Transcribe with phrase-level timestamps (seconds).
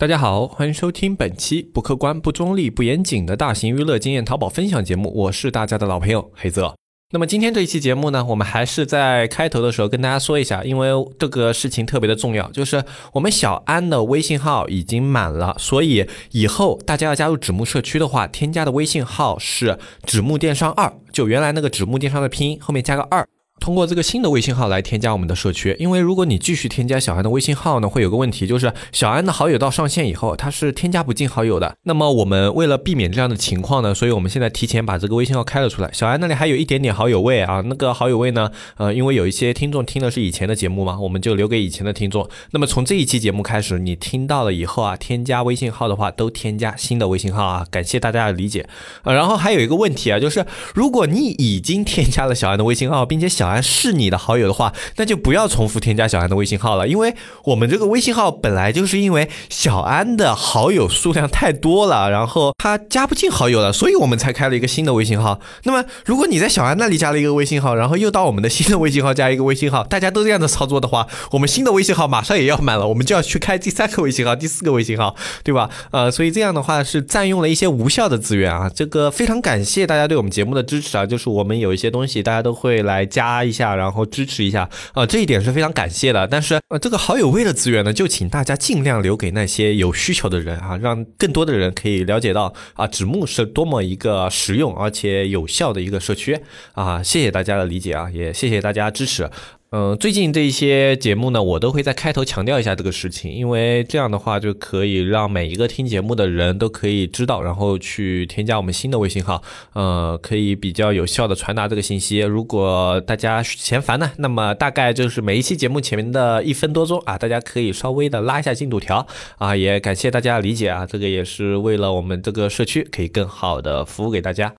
[0.00, 6.72] 大家好，欢迎收听本期不客观、不中立、不严谨的大型娱乐经验淘宝分享节目，我是大家的老朋友黑泽。
[7.10, 23.26] 那么今天这一期节目呢，我们还是在开头的时候跟大家说一下，因为这个事情特别的重要，就是我们小安的微信号已经满了，所以以后大家要加入纸木社区的话，添加的微信号是纸木电商二，就原来那个纸木电商的拼音后面加个二。
[23.60, 31.76] 通过这个新的微信号来添加我们的社区，因为如果你继续添加小安的微信号呢，会有个问题，就是小安的好友到上线以后，他是添加不进好友的。
[31.84, 35.90] 那么我们为了避免这样的情况呢，所以我们现在提前把这个微信号开了出来。
[35.92, 42.28] 小安那里还有一点点好友位啊，那个好友位呢，呃，因为有一些听众听的是以前的节目嘛，我们就留给以前的听众。
[42.52, 48.68] 那么从这一期节目开始，你听到了以后啊，添加微信号的话，都添加新的微信号啊，感谢大家的理解。
[49.02, 54.18] 呃，然后还有一个问题啊，就是如果你已经添加了小安的微信号，并且小小安是你的。
[54.18, 65.40] 好友的话，那就不要重复添加小安的微信号了，因为我们这个微信号本来就是因为小安的好友数量太多了，然后他加不进好友了，所以我们才开了一个新的微信号。
[65.62, 75.70] 那么，如果你在小安那里加了一个微信号，然后又到我们的新的微信号加一个微信号，大家都这样的操作的话，我们新的微信号马上也要满了，我们就要去开第三个微信号、第四个微信号，对吧？
[75.92, 78.68] 呃，所以这样的话是占用了一些无效的资源啊。
[78.74, 84.08] 这个非常感谢大家对我们节目的支持啊，就是我们有一些东西大家都会来加一下，然后。
[84.08, 86.26] 支持一下啊，这一点是非常感谢的。
[86.26, 96.40] 但是呃，这个好友位的资源呢，就请大家尽量留给那些有需求的人啊，让更多的人可以了解到啊，纸木是多么一个实用而且有效的一个社区
[96.72, 97.02] 啊。
[97.02, 99.30] 谢谢大家的理解啊，也谢谢大家支持。
[99.70, 109.42] 嗯，最近这一些节目呢，我都会在开头强调一下这个事情，因为这样的话就可以让每一个听节目的人都可以知道，然后去添加我们新的微信号，
[109.74, 112.20] 呃，可以比较有效的传达这个信息。
[112.20, 124.54] 如果大家嫌烦呢，那么大概就是每一期节目前面的一分多钟啊，大家可以稍微的拉一下进度条啊，也感谢大家理解啊，这个也是为了我们这个社区可以更好的服务给大家。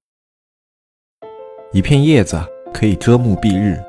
[1.74, 2.40] 一片叶子
[2.72, 3.89] 可以遮目蔽日。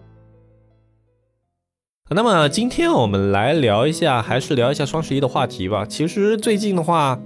[2.13, 5.85] 那么今天我们来聊一下，还是聊一下双十一的话题吧。
[5.87, 7.17] 其实最近的话，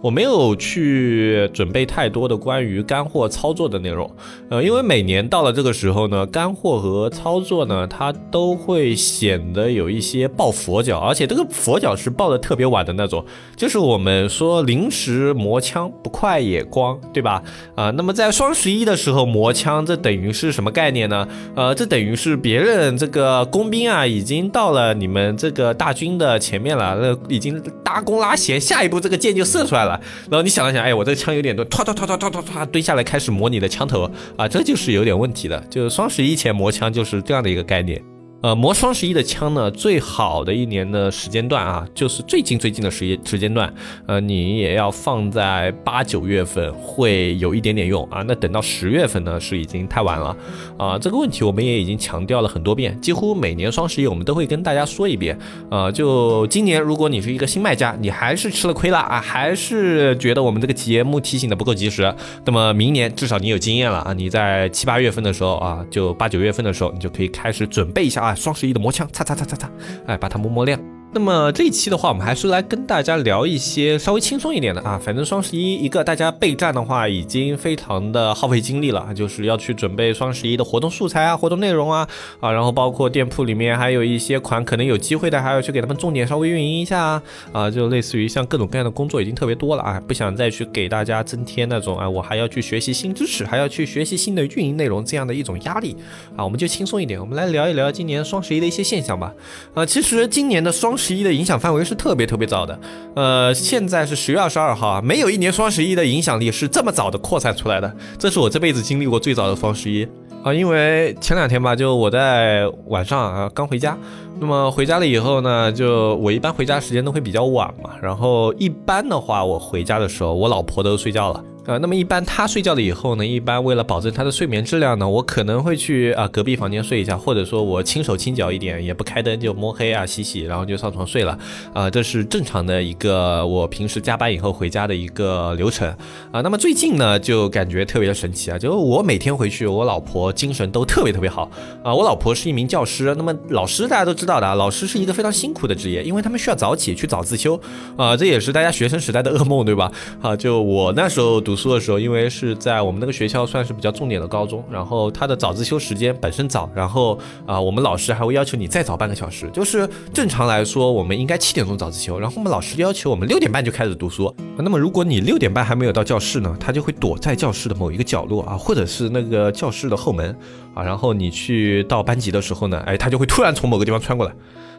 [0.00, 4.08] 我没有去准备太多的关于干货操作的内容，
[4.48, 13.24] 呃，因为每年到了这个时候呢，干货和操作呢，它都会显得有一些抱佛脚，而且这个佛脚是抱的特别晚的那种，
[13.56, 17.42] 就是我们说临时磨枪不快也光，对吧？
[17.74, 21.26] 啊，那么在双十一的时候磨枪，这等于是什么概念呢？
[21.56, 24.27] 呃，这等于是别人这个工兵啊已。
[24.28, 29.98] 已经到了你们这个大军的前面了，那已经搭弓拉弦，下一步这个箭就射出来了。
[30.30, 34.02] 然后你想了想，哎，我这个枪有点多，突突突突突突突蹲下来开始磨你的枪头
[34.36, 35.58] 啊，这就是有点问题的。
[35.70, 38.02] 就是双十一前磨枪就是这样的一个概念。
[38.40, 43.72] 呃，磨双十一的枪呢，最好的一年的时间段啊，就是最近最近的时时间段，
[44.06, 48.22] 呃，你也要放在八九月份会有一点点用啊。
[48.28, 50.36] 那等到十月份呢，是已经太晚了
[50.78, 50.96] 啊。
[50.96, 55.36] 这个问题我们也已经强调了很多遍，几乎每年双十一我们都会跟大家说一遍
[55.68, 55.90] 啊。
[55.90, 64.12] 就今年，如果你是一个新卖家，你还是吃了亏了啊，还是觉得我们这个节目提醒的不够及时，那么明年至少你有经验了啊。
[64.12, 68.34] 你在七八月份的时候啊，就八九月份的时候，你就可以开始准备一下啊。
[68.34, 69.70] 双十一的魔枪，擦擦擦擦擦，
[70.06, 70.97] 哎，把它磨磨亮。
[71.18, 75.00] 那么这一期的话，我们还是来跟大家聊一些稍微轻松一点的啊。
[75.04, 82.08] 反正双十一一个大家备战的话，已经非常的耗费精力了，就是要去准备双十一的活动素材啊、活动内容啊
[82.38, 95.96] 啊，然后包括店铺里面还有一些款可能有机会的，还要去给他们重点稍微运营一下啊啊，就类似于像各种各样的工作已经特别多了啊，不想再去给大家增添那种啊，我还要去学习新知识，还要去学习新的运营内容这样的一种压力
[96.36, 99.34] 啊，我们就轻松一点，我们来聊一聊今年双十一的一些现象吧。
[99.74, 102.78] 啊，其实今年的双十十一的影响范围是特别特别早的，
[103.14, 110.06] 呃，现在是十月二十二号啊，没有一年双十一的影响力是这么早的扩散出来的，这是我这辈子经历过最早的双十一
[110.42, 113.96] 啊，因为前两天吧，就我在晚上啊刚回家，
[114.38, 121.42] 那么回家了以后呢，就我一般回家时间都会比较晚嘛，然后一般的话我回家的时候，我老婆都睡觉了。
[121.68, 131.38] 呃，那么一般他睡觉了以后呢，一般为了保证他的睡眠质量呢，我可能会去啊隔壁房间睡一下，或者说我轻手轻脚一点，也不开灯就摸黑啊洗洗，然后就上床睡了。
[131.74, 135.86] 啊，这是正常的一个我平时加班以后回家的一个流程
[136.32, 136.40] 啊。
[136.40, 141.50] 那么最近呢，就感觉特别的神奇啊，就我每天回去，我老婆精神都特别特别好
[141.84, 141.94] 啊。
[141.94, 147.60] 我老婆是一名教师，那么老师大家都知道的啊，老师是一个非常辛苦的职业，因为他们需要早起去早自修
[147.98, 149.92] 啊，这也是大家学生时代的噩梦，对吧？
[150.22, 159.50] 啊，就我那时候读书的时候，因为是在我们那个学校算是比较重点的高中，然后他的早自修时间本身早，然后啊，我们老师还会要求你再早半个小时。
[159.50, 164.32] 就是正常来说，我们应该七点钟早自修，然后我们老师要求我们六点半就开始读书。
[164.56, 170.34] 那么如果你六点半还没有到教室呢，他就会躲在教室的某一个角落啊，或者是那个教室的后门
[170.74, 174.32] 啊，然后你去到班级的时候呢，哎，他就会突然从某个地方穿过来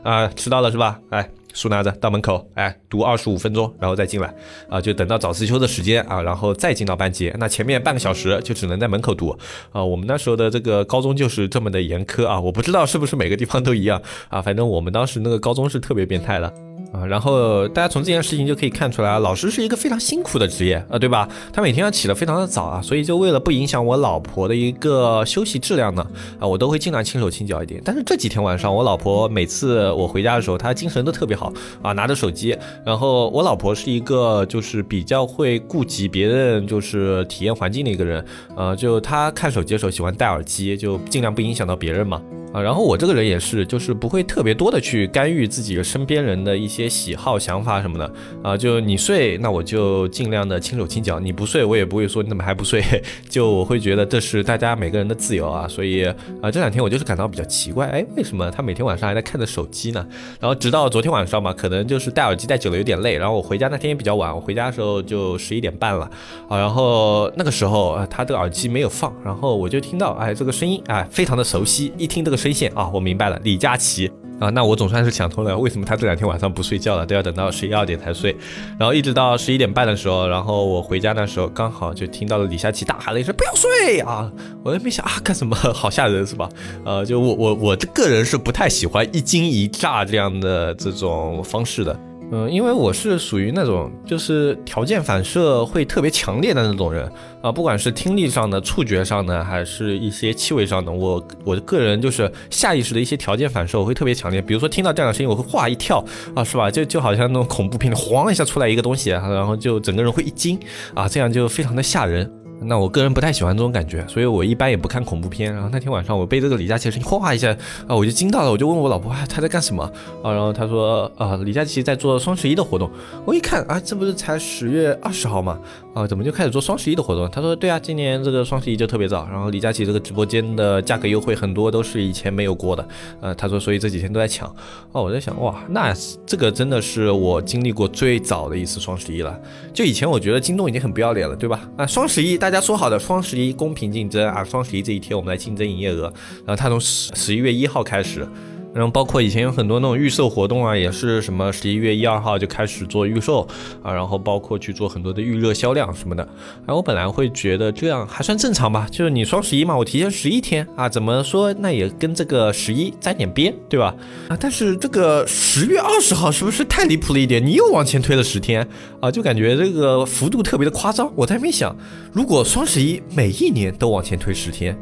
[0.04, 1.00] 啊，迟到了是吧？
[1.10, 1.30] 哎。
[1.54, 4.34] 书拿着到门口，哎，读二十五分钟，然后再进来，
[4.69, 7.34] 啊，就等到早自修的时间啊，然后再进到班级。
[7.38, 9.38] 那前面半个小时就只能在门口读，
[9.72, 16.54] 啊，我们那时候的这个高中就是这么的严苛啊，我不知道是不是每个地方都一样啊，反正我们当时那个高中是特别变态的。
[16.92, 21.30] 啊，然后大家从这件事情就可以看出来啊，老师是一个非常辛苦的职业啊，对吧？
[21.54, 26.04] 他每天要起得非常的早啊，所以就为了不影响我老婆的一个休息质量呢，
[26.40, 27.80] 啊，我都会尽量轻手轻脚一点。
[27.86, 32.58] 但是这几天晚上，我老婆每次我回家的时候，她精神都特别好啊，拿着手机。
[32.86, 38.26] 然后我老婆是一个就是比较会顾及别人就是体验环境的一个人，
[38.58, 42.22] 呃，就她看手机的时候喜欢戴耳机，就尽量不影响到别人嘛。
[42.51, 48.12] 啊，然后我这个人也是，就是不会特别多的去干预自己身边人的一些喜好、想法什么的
[48.42, 48.57] 啊。
[48.57, 52.84] 就你睡，那我就尽量的轻手轻脚；你不睡，我也不会说你怎么还不睡。
[53.30, 55.68] 就我会觉得这是大家每个人的自由啊。
[55.68, 56.04] 所以
[56.42, 60.04] 啊，这两天我就是感到比较奇怪，哎，为什么他每天晚上还在看着手机呢？
[60.40, 63.16] 然后直到昨天晚上嘛，可能就是戴耳机戴久了有点累。
[63.16, 66.10] 然后我回家那天也比较晚，我回家的时候就十一点半了
[66.48, 66.57] 啊。
[66.57, 72.39] 然后那个时候啊，他的耳机没有放，然后我就听到哎这个声音哎非常的熟悉，一听这个。
[72.40, 74.10] 声线啊，我明白了，李佳琦
[74.40, 78.34] 啊，那我总算是想通了，为什么他这两天晚上不睡觉了，都要等到十一二点才睡，
[78.80, 84.32] 然后一直到十一点半的时候，然后我回家的时候，刚好就听到了李佳琦大喊了一声“不要睡啊”，
[84.64, 86.48] 我也没想啊干什么，好吓人是吧？
[86.86, 92.00] 呃，就我我我这个人是不太喜欢一惊一乍这样的这种方式的。
[92.31, 97.12] 嗯，因为我是属于那种就是条件反射会特别强烈的那种人
[97.42, 104.40] 啊，不管是听力上的、触觉上的，还是一些气味上的，我我的个人就是下意识的一些条件反射我会特别强烈。
[104.42, 106.06] 比如说听到这样的声音，我会哗一跳
[106.36, 106.70] 啊，是吧？
[106.70, 110.60] 就就好像那种恐怖片里 晃一下出来一个东西，然后就整个人会一惊
[110.94, 112.31] 啊，这样就非常的吓人。
[112.62, 115.54] 那我个人不太喜欢这种感觉，所以我一般也不看恐怖片。
[115.54, 117.56] 然后那天晚上我被这个李佳琦声音哗一下
[117.88, 119.84] 啊，我就惊到了，我就问我老婆啊，他在干什么
[120.22, 120.32] 啊？
[120.32, 122.90] 然后她说啊，李佳琦在做双十一的活动。
[123.26, 125.60] 我一看啊，这不是才十月二十号吗？
[125.94, 127.28] 啊，怎么就开始做双十一的活动？
[127.32, 129.28] 他说对啊，今年这个双十一就特别早。
[129.32, 132.88] 然后李佳琦这个直播间的价格优惠很多都是以前没有过的。
[133.22, 134.48] 呃，他说所以这几天都在抢。
[134.92, 135.92] 哦，我在想哇，那
[136.26, 139.40] 这个真的是我经历过最早的一次双十一了。
[139.74, 141.68] 就以前我觉得京东已经很不要脸了，对吧？
[141.78, 142.50] 啊，双十一大。
[142.50, 146.12] 家说好的双十一公平竞争啊，双十一这一天我们来竞争营业额，
[146.46, 148.28] 然后他从十十一月一号开始。
[148.74, 153.48] 然后包括以前有很多那种预售活动啊，也是什么十一月一二号就开始做预售
[153.81, 156.24] 啊，然后包括去做很多的预热销量什么的。
[156.66, 163.95] 然后我本来会觉得这样还算正常吧，就是你双十一嘛，我提前十一天啊，怎么说那也跟这个十一沾点边，对吧？
[164.27, 167.44] 啊，但是这个十月二十号是不是太离谱了一点？
[167.44, 168.68] 你又往前推了十天
[169.01, 171.12] 啊，就感觉这个幅度特别的夸张。
[171.16, 171.75] 我在没想，
[172.13, 174.77] 如果双十一每一年都往前推十天，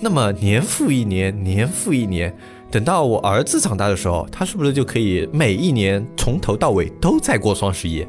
[0.00, 2.36] 那么年复一年，年复一年。
[2.70, 8.06] 等到我儿子长大的时候，他是不是就可以每一年从头到尾都在过双十一？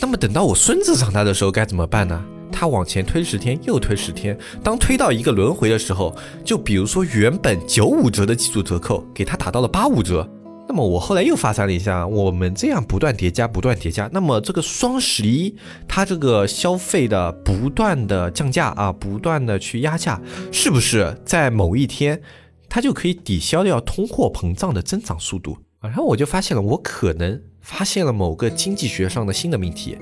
[0.00, 2.24] 那么等到我孙子长大的时候该怎么办呢？
[2.50, 10.26] 他往前推十天，又推十天，当推到一个轮回的时候，就比如说原本九五折的基础折扣，给他打到了八五折。
[10.66, 15.54] 那么我后来又发散了一下，我们这样不断叠加，不断叠加，那么这个双十一，
[15.86, 22.20] 它这个消费的不断的降价啊，不断的去压价，是不是在某一天？
[22.68, 29.96] 它就可以抵消掉通货膨胀的增长速度，然后我就发现了，我可能发现了某个经济学上的新的命题。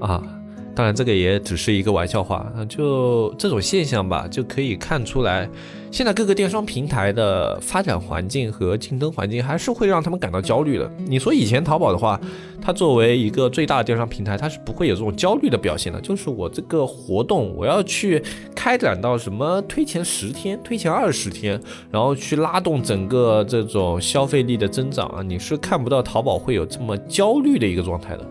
[0.00, 0.22] 啊，
[0.78, 5.50] 当然这个也只是一个玩笑话啊，就这种现象吧，就可以看出来。
[5.90, 10.88] 现在各个电商平台的发展环境和竞争环境还是会让他们感到焦虑的。
[11.08, 12.20] 你说以前淘宝的话，
[12.62, 16.00] 它作为一个最大的电商平台，它是不会有这种焦虑的表现的。
[16.00, 18.22] 就是我这个活动，我要去
[18.54, 28.24] 开展到什么推前十天、推前二十天，然后去拉动整个这种消费力的增长啊，你是看不到淘宝会有这么焦虑的一个状态的。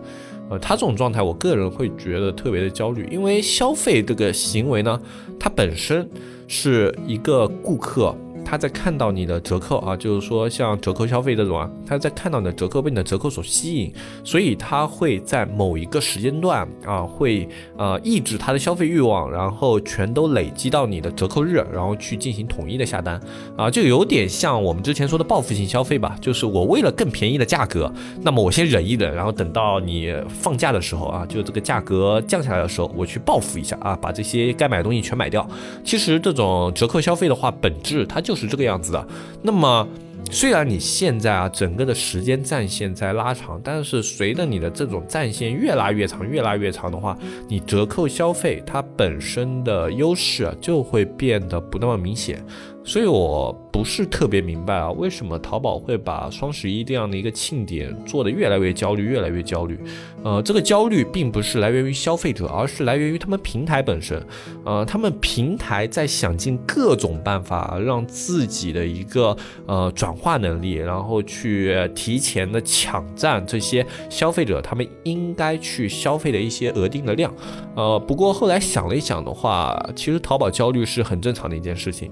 [0.50, 5.00] 呃，他这种状态，我个人会觉得特别的焦虑，因为消费这个行为呢，
[5.40, 6.10] 它本身
[6.48, 8.16] 是一个顾客。
[8.50, 13.92] 他在看到你的折扣啊，就是说像折扣消费这种啊，他在看到你的折扣被你的折扣所吸引，
[14.24, 17.46] 所以他会在某一个时间段啊，会
[17.78, 23.20] 呃抑制他的消费欲望，然后全都累积到你的折扣日，然后去进行统一的下单
[23.58, 35.46] 啊，就有点像我们之前说的报复性消费吧，就是我为了更便宜的价格，那么我先忍一忍，然后等到你放假的时候啊，就这个价格降下来的时候，我去报复一下啊，把这些该买的东西全买掉。
[35.84, 38.37] 其实这种折扣消费的话，本质它就。
[38.38, 39.08] 是这个样子的，
[39.42, 39.88] 那么
[40.30, 47.18] 虽然你现在啊整个的时间战线在拉长，但是随着你的这种战线越拉越长，越拉越长的话，
[47.48, 52.46] 你折扣消费它本身的优势啊就会变得不那么明显。
[52.84, 59.78] 所以我不是特别明白啊，为什么淘宝会把双十一这样的一个庆典做得越来越焦虑，越来越焦虑？
[60.24, 64.26] 呃，这个焦虑并不是来源于消费者，而是来源于他们平台本身。
[64.64, 77.34] 呃，他们平台在想尽各种办法，让自己的一个呃转化能力，然后去提前的抢占这些消费者他们应该去消费的一些额定的量。
[77.76, 82.10] 呃，不过后来想了一想的话，其实淘宝焦虑是很正常的一件事情，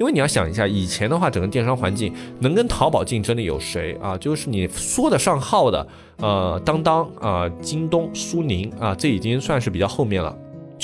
[0.00, 0.14] 因为。
[0.14, 4.16] 你要想一下，以前的话，整个电商环境能跟淘宝竞争的有谁啊？
[4.16, 5.86] 就是你说得上号的，
[6.18, 10.32] 呃，当当啊，京东、苏宁啊，这已经算是比较后面了。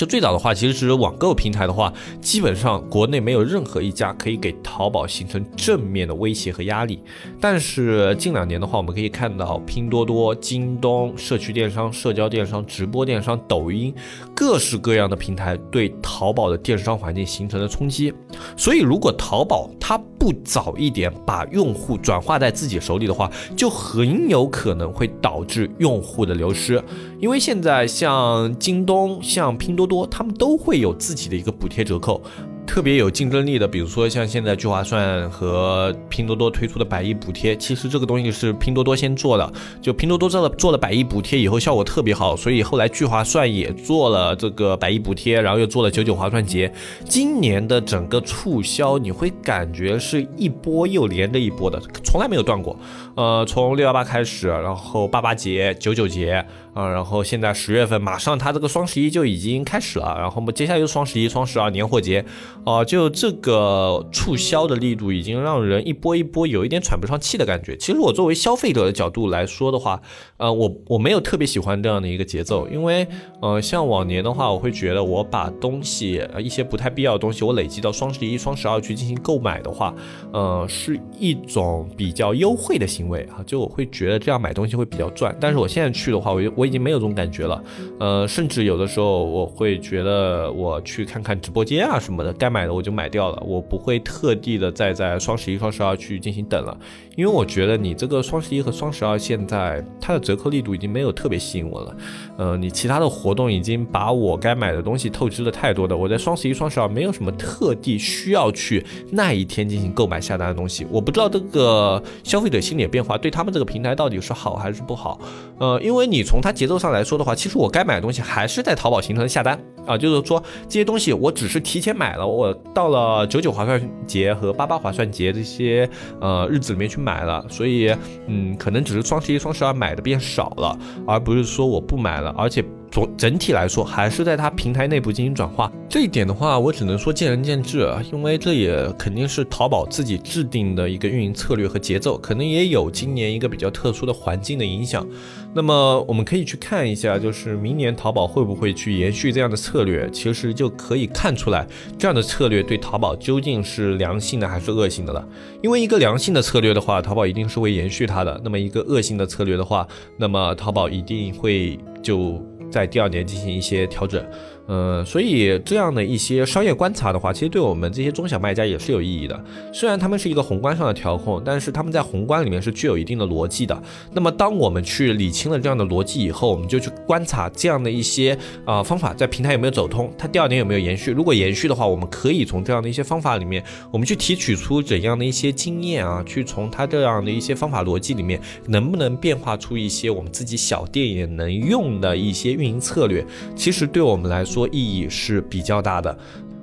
[0.01, 6.99] 就最早的话，其实网购平台的话，基本上国内没有任何一家可以给淘宝形成正面的威胁和压力。
[7.39, 13.93] 但是近两年的话，我们可以看到拼多多、京东、社区电商、社交电商、直播电商、抖音，
[14.33, 18.11] 各式各样的平台对淘宝的电商环境形成了冲击。
[18.57, 26.81] 所以，如果淘宝它不早一点把用户转化在自己手里的话，就很有可能会导致用户的流失。
[27.21, 32.19] 因为现在像京东、像拼多多，他们都会有自己的一个补贴折扣。
[32.65, 39.53] 特别有竞争力的，比如说像现在聚划算和拼多多推出的百亿补贴，其实这个东西是拼多多先做的。
[39.81, 46.71] 就拼多多做了做了百亿补贴以后，效果特别好，所以后来聚划算也做了这个百亿补贴，然后又做了九九划算节。
[47.05, 52.75] 今年的整个促销，你会感觉是一波又连着一波的，从来没有断过。
[53.15, 56.45] 呃，从六幺八开始，然后八八节、九九节。
[56.73, 62.23] 啊，然后现在十月份马上它这个双十一就已经开始了，然后我们接下来就双十一、双十二、年货节，
[62.65, 67.75] 哦，就这个促销的力度已经让人一波一波有一点喘不上气的感觉。
[67.75, 70.01] 其实我作为消费者的角度来说的话，
[70.37, 73.05] 呃，我我没有特别喜欢这样的一个节奏，因为
[73.41, 79.93] 呃，像往年的话，我会觉得我把东西呃一些不太必要的东西，我累积到双十一、双十二去进行购买的话，
[80.31, 85.35] 呃，是一种比较优惠的形行为啊，就我会觉得这样买东西会比较赚。
[85.39, 86.41] 但是我现在去的话，我。
[86.61, 87.63] 我已经没有这种感觉了，
[87.97, 96.77] 呃，甚至有的时候我会觉得我去看看直播间啊什么的，该买的我就买掉了，我不会特地的再在双十一、双十二去进行等了，
[97.15, 101.97] 因为我觉得你这个双十一和双十二现在它的折扣力度已经没有特别吸引我了，
[102.37, 115.19] 呃，你其他的活动已经把我该买的东西透支的太多的，我在双十一、双十二没有什么特地需要去那一天进行购买下单的东西，我不知道这个消费者心理变化对他们这个平台到底是好还是不好，
[115.57, 116.51] 呃，因为你从它。
[116.51, 119.57] 节奏上来说的话，其实我该买的东西还是在淘宝形成下单
[119.87, 127.95] 啊，就是说这些东西我只是提前买了，我到了九九划算节和八八划算节这些呃日子里面去买了，所以
[128.27, 132.63] 嗯，可能只是双十一、双十二买的变少了，而不是说我不买了，而且。
[132.91, 135.71] 总整体来说，还是在它平台内部进行转化。
[135.87, 145.07] 这一点的话，我只能说见仁见智啊，因为这也肯定是淘宝自己制定的一个运营策略和节奏，可能也有今年一个比较特殊的环境的影响。
[145.53, 151.65] 那么我们可以去看一下，就是明年淘宝会不会去延续这样的策略，其实就可以看出来
[151.97, 155.25] 这样的策略对淘宝究竟是良性的还是恶性的了。
[155.61, 162.45] 因为一个良性的策略的话，淘宝一定是会延续它的；那么一个恶性的策略的话，那么淘宝一定会就。
[162.71, 164.25] 在第二年进行一些调整。
[164.71, 169.37] 呃，所以这样的一些商业观察的话，其实对我们这些中小卖家也是有意义的。
[169.73, 173.83] 虽然他们是一个宏观上的调控，但是他们在宏观里面是具有一定的逻辑的。
[174.13, 181.11] 那么，当我们去理清了这样的逻辑以后，我们就去观察这样的一些啊方法在平台有没有走通，它第二年有没有延续。
[181.11, 183.61] 如果延续的话，我们可以从这样的一些方法里面，
[183.91, 193.25] 我们去提取出怎样的一些经验啊，去从它这样的一些方法逻辑里面，能不能变化出一些我们自己小店也能用的一些运营策略。
[193.53, 194.60] 其实对我们来说。
[194.69, 196.17] 意义是比较大的。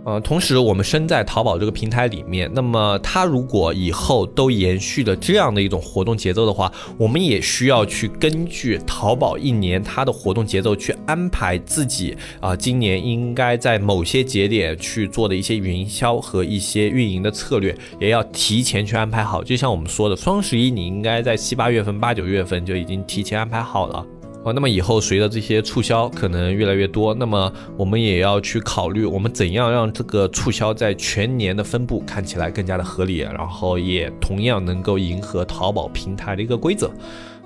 [0.04, 19.44] 呃，同时我们身在淘宝这个平台里面，那么它如果以后都延续的这样的一种活动节奏的话，我们也需要去根据淘宝一年它的活动节奏去安排自己啊，今年应该在某些节点去做的一些营销和一些运营的策略，也要提前去安排好。
[19.44, 24.06] 就像我们说的，双十一你应该在七八月份、八九月份就已经提前安排好了。
[24.44, 36.90] 哦，那么以后随着这些促销可能越来越多，那么我们也要去考虑，我们怎样让这个促销在全年的分布看起来更加的合理，然后也同样能够迎合淘宝平台的一个规则。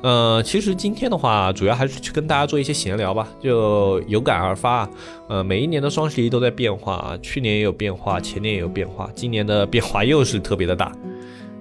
[0.03, 4.89] 呃，其实今天的话，主要还是去跟大家做一些闲聊吧，就有感而发。
[5.29, 10.93] 呃，每一年的双十一都在变化啊，去年也有变化，前年也有变化，今年的变化又是特别的大。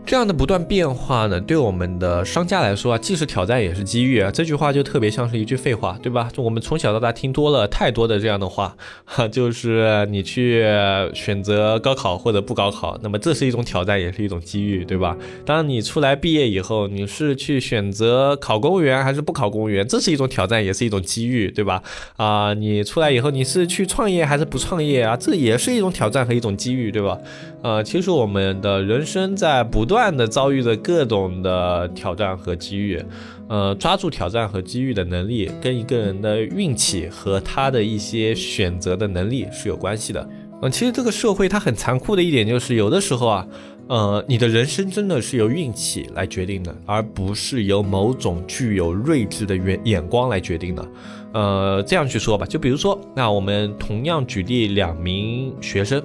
[0.03, 4.29] 这样的不断变化呢，对我们的商家来说啊，既是挑战也是机遇啊。
[4.29, 6.29] 这句话就特别像是一句废话，对吧？
[6.33, 10.65] 就我们从小到大听多了太多的这样的话，哈， 就是你去
[11.13, 15.15] 选择高考或者不高考，那么这是一种挑战，也是一种机遇，对吧？
[15.45, 21.81] 当你出来毕业以后，你是去选择考公务员还是不考公务员，这是一种挑战，也是一种机遇，对吧？
[22.17, 25.15] 啊，你出来以后你是去创业还是不创业啊？
[25.15, 27.17] 这也是一种挑战和一种机遇，对吧？
[27.63, 32.99] 呃，其实我们的人生在不断断的遭遇着各种的挑战和机遇，
[33.47, 40.27] 呃，抓住挑战和机遇的能力，跟一个人的运气和他的一些选择的能力是有关系的。
[40.63, 43.47] 嗯，其实这个社会它很残酷的一点就是，有的时候啊，
[43.89, 50.87] 呃，你的人生真的是由运气来决定的，而不是由某种具有睿智的眼眼光来决定的。
[51.33, 56.03] 呃，这样去说吧，就比如说，那我们同样举例两名学生。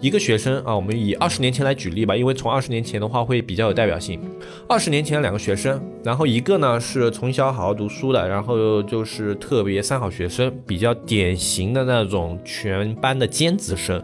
[0.00, 4.20] 一个学生啊，我们以二十年前来举例吧，因为从二十年前的话会比较有代表性。
[4.68, 14.00] 二十年前两个学生，然后一个呢是从小好好读书的，然后就是特别三好学生，比较典型的那种全班的尖子生。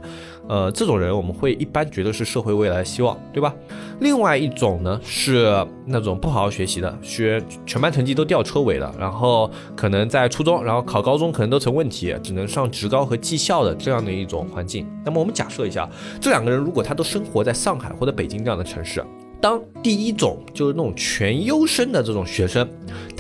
[0.48, 3.54] 呃，这种人我们会一般觉得是社会未来希望，对吧？
[4.00, 14.86] 另外一种呢是那种不好好学习的，学全班成绩都掉车尾的，然后可能在初中，然后考高中可能都成问题，只能上职高和技校的这样的一种环境。
[15.04, 15.88] 那么我们假设一下，
[16.20, 19.04] 这两个人如果他都生活在上海或者北京这样的城市。
[19.40, 22.66] 当第一种就是那种全优生的这种学生，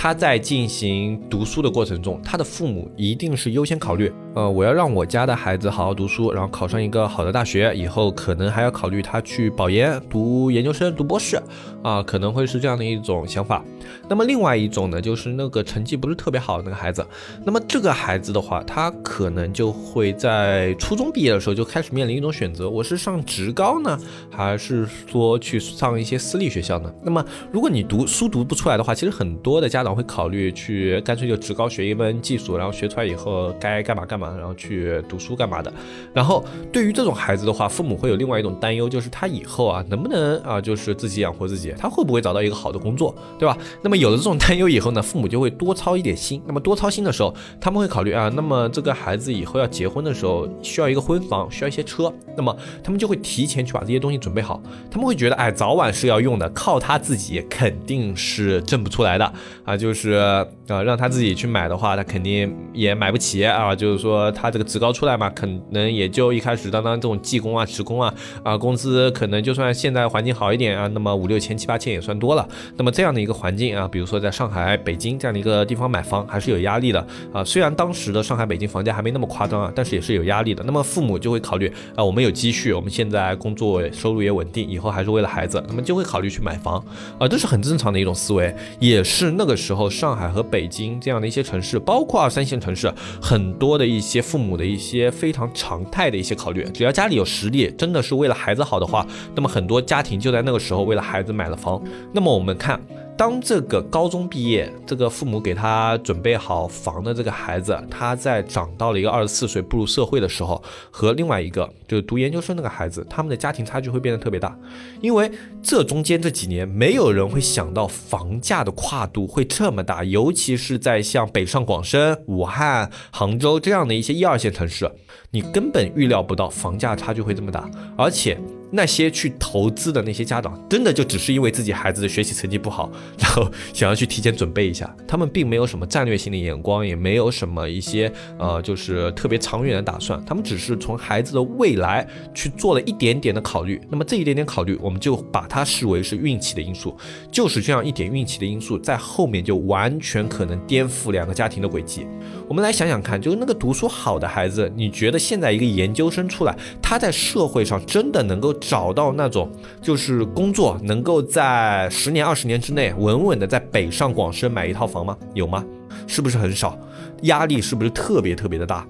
[0.04, 11.40] 他在进行读书的过程中，他的父母一定是优先考虑，呃，我要让我家的孩子好好读书，然后考上一个好的大学，以后可能还要考虑他去保研、读研究生、读博士，
[11.82, 13.64] 啊，可能会是这样的一种想法。
[14.06, 17.06] 那么另外一种呢，就是那个成绩不是特别好的那个孩子，
[17.42, 23.98] 那么这个孩子的话，他可能就会在初中毕业的时候就开始面临一种选择：我是上职高呢，
[24.30, 26.18] 还是说去上一些。
[26.18, 26.92] 私立学校呢？
[27.02, 35.72] 那么如果你读书读不出来的话，其实很多的家长会考虑去干脆就职高学一门技术，然后学出来以后该干嘛干嘛，然后去读书干嘛的。
[36.14, 43.58] 然后对于这种孩子的话，父母会有另外一种担忧，就是他以后啊能不能啊就是自己养活自己，他会不会找到一个好的工作，对吧？
[43.82, 46.40] 那么有了这种担忧以后呢，父母就会多操一点心。
[46.46, 54.62] 那么多操心的时候，他们会考虑啊，那么这个孩子以后要结婚的时候需要一个婚房，需要一些车，那么他们就会提前去把这些东西准备好。
[54.88, 56.04] 他们会觉得，哎，早晚是。
[56.04, 59.32] 要用的，靠他自己肯定是挣不出来的
[59.64, 59.74] 啊！
[59.74, 60.46] 就就是啊，
[60.82, 63.74] 让他自己去买的话，他肯定也买不起啊！
[63.74, 72.48] 就是说，他这个职高出来嘛，可能也就一开始当当这种技工啊、职工啊啊，工资可能就算现在环境好一点啊，那么五六千、七八千也算多了。
[72.76, 77.42] 那么这样的一个环境啊，比如说在上海、北京这样的一个地方买房，还是有压力的啊。
[77.44, 80.62] 虽然当时的上海、北京房价还没那么夸张啊，但是也是有压力的。
[80.64, 85.94] 那么父母就会考虑啊，我们有积蓄，我们现在工作收入也稳定，以后还是为了孩子，那么就。
[85.94, 86.84] 会考虑去买房
[87.20, 96.64] 啊，这是很正常的一种思维，也是那个时候上海和北京这样的一些城市，包括二三线城市，很多的一些父母的一些非常常态的一些考虑。
[96.72, 101.82] 只要家里有实力，真的是为了孩子好的话，那么很多家庭就在那个时候为了孩子买了房。
[102.12, 102.80] 那么我们看。
[103.16, 114.58] 当这个高中毕业，这个父母给他准备好房的这个孩子，他在长到了一个二十四岁步入社会的时候，和另外一个就是读研究生那个孩子，他们的家庭差距会变得特别大，
[115.00, 115.30] 因为
[115.62, 124.90] 这中间这几年，没有人会想到房价的跨度会这么大，尤其是在像北上广深、武汉、杭州这样的一些一二线城市，
[125.30, 143.80] 你根本预料不到房价差距会这么大，而且那些去投资的那些家长，真的就只是因为自己孩子的学习成绩不好，然后想要去提前准备一下，他们并没有什么战略性的眼光，也没有什么一些呃，就是特别长远的打算，他们只是从孩子的未来去做了一点点的考虑。
[143.88, 146.96] 那么这一点点考虑，我们就把它视为是运气的因素，
[147.30, 152.06] 就是这样一点运气的因素，在后面就完全可能颠覆两个家庭的轨迹。
[152.48, 159.50] 我们来想想看，就是那个读书好的孩子，你觉得现在一个研究生出来，他在社会上真的能够找到那种
[159.82, 165.16] 就是工作，能够在十年、二十年之内稳稳的在北上广深买一套房吗？
[165.34, 165.64] 有吗？
[166.06, 166.78] 是不是很少？
[167.22, 168.86] 压力是不是特别特别的大？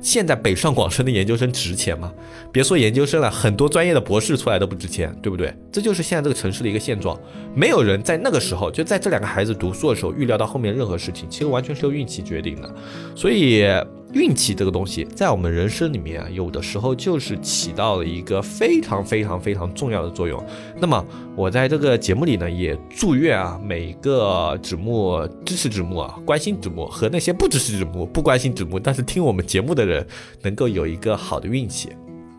[0.00, 2.12] 现在北上广深的研究生值钱吗？
[2.50, 5.54] 别说研究生了，很多专业的博士出来都不值钱，对不对？
[5.70, 7.18] 这就是现在这个城市的一个现状。
[7.54, 12.74] 没有人在那个时候，就在这两个孩子读书的时候预料到后面任何事情，其实完全是由运气决定的。
[13.14, 13.64] 所以。
[14.12, 20.42] 运气这个东西，在我们人生里面啊，有的时候就是起到了一个非常非常非常重要的作用。
[20.78, 30.06] 那么，我在这个节目里呢，也祝愿啊，每个子木支持子木啊，关心子木和那些不支持子木、不关心子木，但是听我们节目的人，
[30.42, 31.90] 能够有一个好的运气。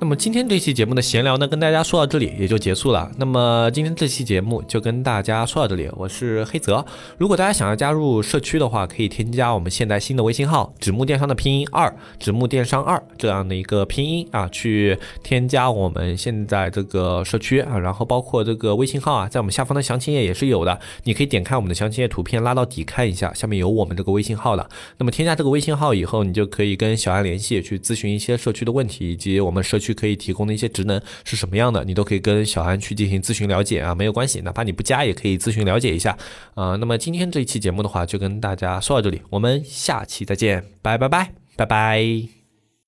[0.03, 3.09] 那么今天这期节目的闲聊呢，跟大家说到这里也就结束了。
[3.17, 6.85] 那么今天这期节目就跟大家说到这里，我是黑泽。
[7.17, 17.79] 如果大家想要加入社区的话，可以添加我们现在新的微信号“纸木电商”的拼音二“纸木电商二”这样的一个拼音啊，去添加我们现在这个社区啊。
[17.79, 24.69] 然后包括这个微信号啊，在我们下方的详情页也是有的，你可以点开我们的详情页图片，拉到底看一下，下面有我们这个微信号的。
[24.97, 29.92] 那么添加这个微信号以后，你就可以跟小安联系，去咨询一些社区的问题，以及我们社区。
[29.93, 36.17] 可以提供的一些职能是什么样的，你都可以跟小安去进行咨询了解啊，没有关系，哪怕你不加也可以咨询了解一下
[36.55, 36.75] 啊。
[36.75, 42.42] 那么今天这一期节目的话，就跟大家说到这里，我们下期再见，拜拜拜拜拜。